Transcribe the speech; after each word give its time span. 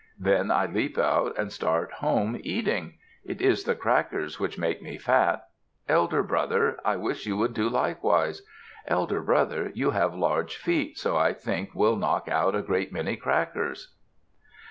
Then 0.17 0.49
I 0.49 0.65
leap 0.65 0.97
out 0.97 1.37
and 1.37 1.51
start 1.53 1.91
home 1.99 2.35
eating. 2.43 2.97
It 3.23 3.39
is 3.39 3.65
the 3.65 3.75
crackers 3.75 4.39
which 4.39 4.57
make 4.57 4.81
me 4.81 4.97
fat. 4.97 5.47
Elder 5.87 6.23
brother, 6.23 6.79
I 6.83 6.95
wish 6.95 7.27
you 7.27 7.37
would 7.37 7.53
do 7.53 7.69
likewise. 7.69 8.41
Elder 8.87 9.21
brother, 9.21 9.69
you 9.75 9.91
have 9.91 10.15
large 10.15 10.57
feet, 10.57 10.97
so 10.97 11.15
I 11.17 11.33
think 11.33 11.75
will 11.75 11.97
knock 11.97 12.27
out 12.27 12.55
a 12.55 12.63
great 12.63 12.91
many 12.91 13.15
crackers." 13.15 13.93